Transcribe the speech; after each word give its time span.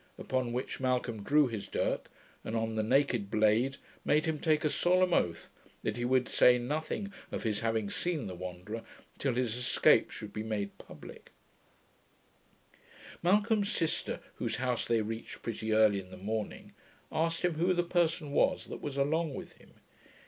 Upon 0.17 0.51
which 0.51 0.79
Malcolm 0.79 1.21
drew 1.21 1.45
his 1.47 1.67
dirk, 1.67 2.09
and 2.43 2.55
on 2.55 2.73
the 2.73 2.81
naked 2.81 3.29
blade, 3.29 3.77
made 4.03 4.25
him 4.25 4.39
take 4.39 4.63
a 4.65 4.67
solemn 4.69 5.13
oath, 5.13 5.51
that 5.83 5.95
he 5.95 6.05
would 6.05 6.27
say 6.27 6.57
nothing 6.57 7.13
of 7.31 7.43
his 7.43 7.59
having 7.59 7.87
seen 7.91 8.25
the 8.25 8.33
Wanderer, 8.33 8.81
till 9.19 9.35
his 9.35 9.55
escape 9.55 10.09
should 10.09 10.33
be 10.33 10.41
made 10.41 10.75
publick. 10.79 11.29
Malcolm's 13.21 13.71
sister, 13.71 14.19
whose 14.37 14.55
house 14.55 14.85
they 14.87 15.03
reached 15.03 15.43
pretty 15.43 15.71
early 15.71 15.99
in 15.99 16.09
the 16.09 16.17
morning, 16.17 16.73
asked 17.11 17.43
him 17.45 17.53
who 17.53 17.71
the 17.71 17.83
person 17.83 18.31
was 18.31 18.65
that 18.65 18.81
was 18.81 18.97
along 18.97 19.35
with 19.35 19.53
him. 19.59 19.75